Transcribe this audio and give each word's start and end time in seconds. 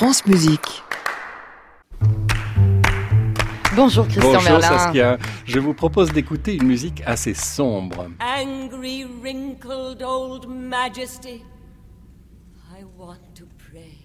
France 0.00 0.24
Musique. 0.24 0.82
Bonjour 3.76 4.08
Christian 4.08 4.32
Bonjour 4.32 4.42
Merlin. 4.44 4.78
Saskia, 4.78 5.18
je 5.44 5.58
vous 5.58 5.74
propose 5.74 6.10
d'écouter 6.10 6.54
une 6.54 6.66
musique 6.66 7.02
assez 7.04 7.34
sombre. 7.34 8.08
Angry, 8.18 9.04
wrinkled 9.04 10.02
old 10.02 10.48
majesty, 10.48 11.44
I 12.74 12.82
want 12.96 13.18
to 13.34 13.44
pray. 13.58 13.98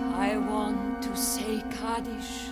I 0.00 0.38
want 0.48 1.02
to 1.02 1.14
say 1.14 1.62
Kaddish. 1.78 2.51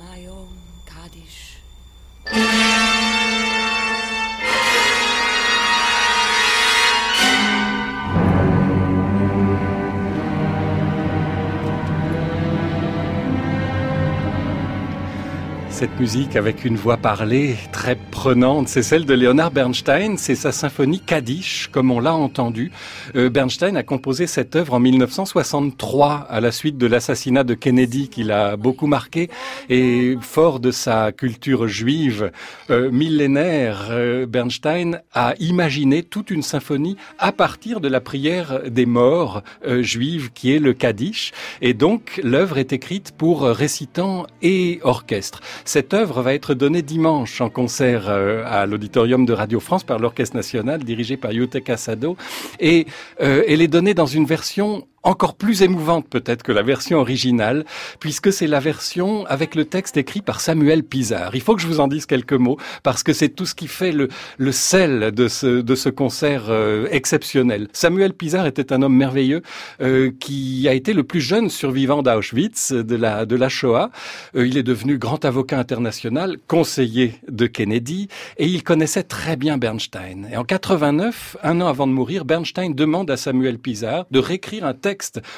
My 0.00 0.24
own 0.26 0.56
Kaddish. 0.86 1.58
Cette 15.80 15.98
musique 15.98 16.36
avec 16.36 16.66
une 16.66 16.76
voix 16.76 16.98
parlée 16.98 17.56
très 17.72 17.96
prenante, 17.96 18.68
c'est 18.68 18.82
celle 18.82 19.06
de 19.06 19.14
Leonard 19.14 19.50
Bernstein, 19.50 20.18
c'est 20.18 20.34
sa 20.34 20.52
symphonie 20.52 21.00
Kaddish, 21.00 21.70
comme 21.72 21.90
on 21.90 22.00
l'a 22.00 22.12
entendu. 22.12 22.70
Euh, 23.16 23.30
Bernstein 23.30 23.76
a 23.76 23.82
composé 23.82 24.26
cette 24.26 24.56
œuvre 24.56 24.74
en 24.74 24.78
1963 24.78 26.26
à 26.28 26.40
la 26.42 26.52
suite 26.52 26.76
de 26.76 26.86
l'assassinat 26.86 27.44
de 27.44 27.54
Kennedy 27.54 28.10
qui 28.10 28.24
l'a 28.24 28.58
beaucoup 28.58 28.88
marqué 28.88 29.30
et 29.70 30.18
fort 30.20 30.60
de 30.60 30.70
sa 30.70 31.12
culture 31.12 31.66
juive 31.66 32.30
euh, 32.68 32.90
millénaire, 32.90 33.86
euh, 33.88 34.26
Bernstein 34.26 35.00
a 35.14 35.32
imaginé 35.38 36.02
toute 36.02 36.30
une 36.30 36.42
symphonie 36.42 36.98
à 37.18 37.32
partir 37.32 37.80
de 37.80 37.88
la 37.88 38.02
prière 38.02 38.60
des 38.68 38.84
morts 38.84 39.42
juives 39.80 40.30
qui 40.34 40.54
est 40.54 40.58
le 40.58 40.74
Kaddish 40.74 41.32
et 41.62 41.72
donc 41.72 42.20
l'œuvre 42.22 42.58
est 42.58 42.74
écrite 42.74 43.12
pour 43.16 43.44
récitant 43.44 44.26
et 44.42 44.80
orchestre. 44.82 45.40
Cette 45.72 45.94
œuvre 45.94 46.20
va 46.20 46.34
être 46.34 46.54
donnée 46.54 46.82
dimanche 46.82 47.40
en 47.40 47.48
concert 47.48 48.08
euh, 48.08 48.42
à 48.44 48.66
l'auditorium 48.66 49.24
de 49.24 49.32
Radio 49.32 49.60
France 49.60 49.84
par 49.84 50.00
l'Orchestre 50.00 50.34
National 50.34 50.82
dirigé 50.82 51.16
par 51.16 51.30
Yote 51.30 51.62
Casado. 51.62 52.16
Et 52.58 52.88
euh, 53.20 53.44
elle 53.46 53.62
est 53.62 53.68
donnée 53.68 53.94
dans 53.94 54.04
une 54.04 54.24
version 54.24 54.88
encore 55.02 55.34
plus 55.34 55.62
émouvante 55.62 56.06
peut-être 56.08 56.42
que 56.42 56.52
la 56.52 56.62
version 56.62 56.98
originale, 56.98 57.64
puisque 58.00 58.32
c'est 58.32 58.46
la 58.46 58.60
version 58.60 59.24
avec 59.26 59.54
le 59.54 59.64
texte 59.64 59.96
écrit 59.96 60.20
par 60.20 60.40
Samuel 60.40 60.82
Pizarre. 60.82 61.34
Il 61.34 61.40
faut 61.40 61.54
que 61.56 61.62
je 61.62 61.66
vous 61.66 61.80
en 61.80 61.88
dise 61.88 62.06
quelques 62.06 62.34
mots, 62.34 62.58
parce 62.82 63.02
que 63.02 63.12
c'est 63.12 63.30
tout 63.30 63.46
ce 63.46 63.54
qui 63.54 63.66
fait 63.66 63.92
le, 63.92 64.08
le 64.36 64.52
sel 64.52 65.12
de 65.12 65.28
ce, 65.28 65.60
de 65.62 65.74
ce 65.74 65.88
concert 65.88 66.44
euh, 66.48 66.86
exceptionnel. 66.90 67.68
Samuel 67.72 68.12
Pizarre 68.12 68.46
était 68.46 68.72
un 68.72 68.82
homme 68.82 68.96
merveilleux 68.96 69.42
euh, 69.80 70.10
qui 70.20 70.68
a 70.68 70.74
été 70.74 70.92
le 70.92 71.04
plus 71.04 71.20
jeune 71.20 71.48
survivant 71.48 72.02
d'Auschwitz, 72.02 72.72
de 72.72 72.96
la, 72.96 73.24
de 73.24 73.36
la 73.36 73.48
Shoah. 73.48 73.90
Euh, 74.36 74.46
il 74.46 74.58
est 74.58 74.62
devenu 74.62 74.98
grand 74.98 75.24
avocat 75.24 75.58
international, 75.58 76.36
conseiller 76.46 77.14
de 77.28 77.46
Kennedy, 77.46 78.08
et 78.36 78.46
il 78.46 78.62
connaissait 78.62 79.02
très 79.02 79.36
bien 79.36 79.56
Bernstein. 79.56 80.28
Et 80.30 80.36
en 80.36 80.44
89, 80.44 81.38
un 81.42 81.60
an 81.62 81.68
avant 81.68 81.86
de 81.86 81.92
mourir, 81.92 82.26
Bernstein 82.26 82.74
demande 82.74 83.10
à 83.10 83.16
Samuel 83.16 83.58
Pizarre 83.58 84.04
de 84.10 84.18
réécrire 84.18 84.66
un 84.66 84.74
texte 84.74 84.89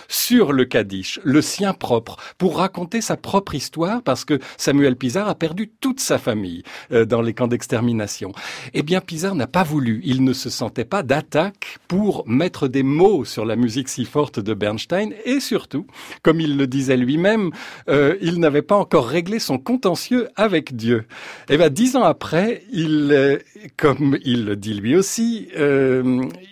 sur 0.09 0.53
le 0.53 0.65
Kaddish, 0.65 1.21
le 1.25 1.43
sien 1.43 1.75
propre, 1.75 2.17
pour 2.39 2.59
raconter 2.59 3.01
sa 3.01 3.17
propre 3.17 3.55
histoire, 3.55 4.03
parce 4.03 4.25
que 4.25 4.39
Samuel 4.57 4.97
Pizarre 4.97 5.29
a 5.29 5.35
perdu 5.35 5.71
toute 5.81 6.01
sa 6.01 6.19
famille 6.19 6.63
euh, 6.93 7.05
dans 7.05 7.23
les 7.23 7.35
camps 7.35 7.49
d'extermination. 7.49 8.33
Eh 8.75 8.83
bien, 8.83 9.01
Pizarre 9.01 9.35
n'a 9.35 9.47
pas 9.47 9.63
voulu. 9.63 10.01
Il 10.05 10.25
ne 10.25 10.33
se 10.33 10.51
sentait 10.51 10.85
pas 10.85 11.03
d'attaque 11.03 11.79
pour 11.89 12.25
mettre 12.27 12.69
des 12.69 12.83
mots 12.83 13.25
sur 13.25 13.45
la 13.45 13.57
musique 13.57 13.89
si 13.89 14.05
forte 14.05 14.41
de 14.41 14.55
Bernstein, 14.55 15.13
et 15.25 15.41
surtout, 15.41 15.87
comme 16.23 16.41
il 16.41 16.57
le 16.57 16.67
disait 16.67 16.97
lui-même, 16.97 17.51
euh, 17.89 18.17
il 18.21 18.41
n'avait 18.41 18.63
pas 18.63 18.77
encore 18.77 19.07
réglé 19.07 19.39
son 19.39 19.59
contentieux 19.59 20.29
avec 20.37 20.77
Dieu. 20.77 21.05
Eh 21.49 21.57
bien, 21.57 21.71
dix 21.71 21.97
ans 21.97 22.05
après, 22.05 22.63
il, 22.73 23.11
euh, 23.13 23.39
comme 23.77 24.19
il 24.25 24.45
le 24.45 24.57
dit 24.57 24.75
lui 24.75 24.97
aussi, 24.97 25.49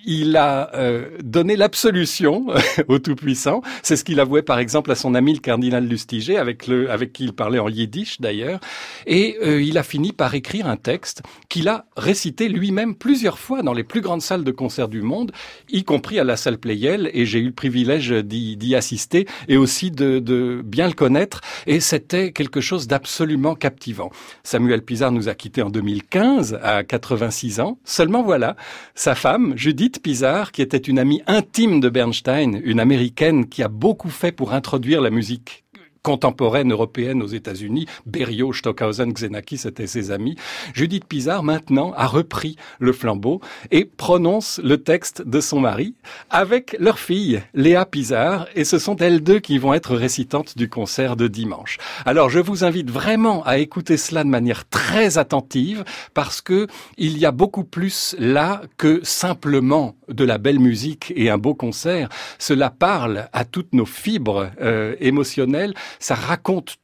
il 0.06 0.36
a 0.36 0.70
euh, 0.74 1.08
donné 1.22 1.56
l'absolution 1.56 2.46
au 2.88 2.98
Tout-Puissant. 2.98 3.62
C'est 3.82 3.96
ce 3.96 4.04
qu'il 4.04 4.20
avouait 4.20 4.42
par 4.42 4.58
exemple 4.58 4.90
à 4.90 4.94
son 4.94 5.14
ami 5.14 5.34
le 5.34 5.40
cardinal 5.40 5.86
Lustiger, 5.86 6.36
avec, 6.36 6.66
le, 6.66 6.90
avec 6.90 7.12
qui 7.12 7.24
il 7.24 7.32
parlait 7.32 7.58
en 7.58 7.68
yiddish 7.68 8.20
d'ailleurs. 8.20 8.60
Et 9.06 9.36
euh, 9.42 9.62
il 9.62 9.78
a 9.78 9.82
fini 9.82 10.12
par 10.12 10.34
écrire 10.34 10.66
un 10.66 10.76
texte 10.76 11.22
qu'il 11.48 11.68
a 11.68 11.86
récité 11.96 12.48
lui-même 12.48 12.94
plusieurs 12.94 13.38
fois 13.38 13.62
dans 13.62 13.72
les 13.72 13.84
plus 13.84 14.00
grandes 14.00 14.22
salles 14.22 14.44
de 14.44 14.50
concert 14.50 14.88
du 14.88 15.02
monde, 15.02 15.32
y 15.68 15.84
compris 15.84 16.18
à 16.18 16.24
la 16.24 16.36
salle 16.36 16.58
Pleyel, 16.58 17.10
et 17.12 17.26
j'ai 17.26 17.40
eu 17.40 17.46
le 17.46 17.52
privilège 17.52 18.10
d'y 18.10 18.74
assister 18.74 19.26
et 19.48 19.56
aussi 19.56 19.90
de, 19.90 20.18
de 20.18 20.62
bien 20.64 20.86
le 20.86 20.94
connaître. 20.94 21.40
Et 21.66 21.80
c'était 21.80 22.32
quelque 22.32 22.60
chose 22.60 22.86
d'absolument 22.86 23.54
captivant. 23.54 24.10
Samuel 24.42 24.82
Pizarre 24.82 25.12
nous 25.12 25.28
a 25.28 25.34
quittés 25.34 25.62
en 25.62 25.70
2015 25.70 26.58
à 26.62 26.84
86 26.84 27.60
ans. 27.60 27.78
Seulement 27.84 28.22
voilà, 28.22 28.56
sa 28.94 29.14
femme, 29.14 29.54
Judith 29.56 29.99
Pizarre, 30.00 30.52
qui 30.52 30.62
était 30.62 30.76
une 30.76 30.98
amie 30.98 31.22
intime 31.26 31.80
de 31.80 31.88
Bernstein, 31.88 32.60
une 32.64 32.80
américaine 32.80 33.48
qui 33.48 33.62
a 33.62 33.68
beaucoup 33.68 34.10
fait 34.10 34.32
pour 34.32 34.52
introduire 34.52 35.00
la 35.00 35.10
musique 35.10 35.64
contemporaine 36.02 36.72
européenne 36.72 37.22
aux 37.22 37.26
États-Unis, 37.26 37.86
Berio, 38.06 38.52
Stockhausen, 38.52 39.12
Xenakis 39.12 39.62
étaient 39.66 39.86
ses 39.86 40.10
amis. 40.10 40.36
Judith 40.74 41.04
Pizarre, 41.04 41.42
maintenant, 41.42 41.92
a 41.96 42.06
repris 42.06 42.56
le 42.78 42.92
flambeau 42.92 43.40
et 43.70 43.84
prononce 43.84 44.60
le 44.62 44.82
texte 44.82 45.22
de 45.22 45.40
son 45.40 45.60
mari 45.60 45.94
avec 46.30 46.76
leur 46.78 46.98
fille, 46.98 47.42
Léa 47.54 47.84
Pizarre, 47.84 48.46
et 48.54 48.64
ce 48.64 48.78
sont 48.78 48.96
elles 48.96 49.22
deux 49.22 49.40
qui 49.40 49.58
vont 49.58 49.74
être 49.74 49.94
récitantes 49.94 50.56
du 50.56 50.68
concert 50.68 51.16
de 51.16 51.28
dimanche. 51.28 51.78
Alors, 52.06 52.30
je 52.30 52.38
vous 52.38 52.64
invite 52.64 52.90
vraiment 52.90 53.42
à 53.44 53.58
écouter 53.58 53.96
cela 53.96 54.24
de 54.24 54.28
manière 54.28 54.68
très 54.68 55.18
attentive 55.18 55.84
parce 56.14 56.40
que 56.40 56.66
il 56.96 57.18
y 57.18 57.26
a 57.26 57.30
beaucoup 57.30 57.64
plus 57.64 58.16
là 58.18 58.62
que 58.76 59.00
simplement 59.02 59.94
de 60.08 60.24
la 60.24 60.38
belle 60.38 60.58
musique 60.58 61.12
et 61.16 61.30
un 61.30 61.38
beau 61.38 61.54
concert. 61.54 62.08
Cela 62.38 62.70
parle 62.70 63.28
à 63.32 63.44
toutes 63.44 63.72
nos 63.72 63.86
fibres 63.86 64.50
euh, 64.60 64.96
émotionnelles. 65.00 65.74
Ça 65.98 66.14
raconte 66.14 66.76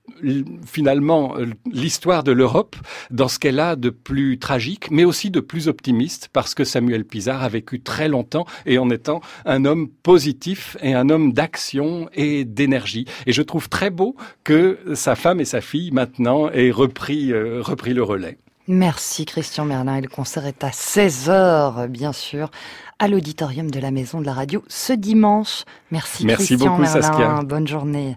finalement 0.64 1.36
euh, 1.36 1.46
l'histoire 1.70 2.24
de 2.24 2.32
l'Europe 2.32 2.76
dans 3.10 3.28
ce 3.28 3.38
qu'elle 3.38 3.60
a 3.60 3.76
de 3.76 3.90
plus 3.90 4.38
tragique, 4.38 4.90
mais 4.90 5.04
aussi 5.04 5.30
de 5.30 5.40
plus 5.40 5.68
optimiste, 5.68 6.30
parce 6.32 6.54
que 6.54 6.64
Samuel 6.64 7.04
Pizarre 7.04 7.42
a 7.42 7.48
vécu 7.48 7.80
très 7.80 8.08
longtemps 8.08 8.46
et 8.64 8.78
en 8.78 8.90
étant 8.90 9.20
un 9.44 9.64
homme 9.64 9.88
positif 9.88 10.76
et 10.82 10.94
un 10.94 11.10
homme 11.10 11.32
d'action 11.32 12.08
et 12.14 12.44
d'énergie. 12.44 13.06
Et 13.26 13.32
je 13.32 13.42
trouve 13.42 13.68
très 13.68 13.90
beau 13.90 14.16
que 14.44 14.78
sa 14.94 15.14
femme 15.14 15.40
et 15.40 15.44
sa 15.44 15.60
fille 15.60 15.90
maintenant 15.90 16.50
aient 16.50 16.70
repris, 16.70 17.32
euh, 17.32 17.60
repris 17.62 17.94
le 17.94 18.02
relais. 18.02 18.38
Merci 18.68 19.26
Christian 19.26 19.64
Merlin. 19.64 19.96
Et 19.96 20.00
le 20.00 20.08
concert 20.08 20.46
est 20.46 20.64
à 20.64 20.70
16h, 20.70 21.86
bien 21.86 22.12
sûr, 22.12 22.50
à 22.98 23.06
l'auditorium 23.06 23.70
de 23.70 23.78
la 23.78 23.90
Maison 23.90 24.20
de 24.20 24.26
la 24.26 24.32
Radio 24.32 24.64
ce 24.68 24.92
dimanche. 24.92 25.64
Merci, 25.90 26.26
Merci 26.26 26.56
Christian 26.56 26.70
beaucoup, 26.70 26.82
Merlin. 26.82 27.02
Saskia. 27.02 27.42
Bonne 27.44 27.68
journée. 27.68 28.16